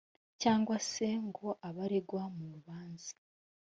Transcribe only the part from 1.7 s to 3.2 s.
aregwa mu rubanza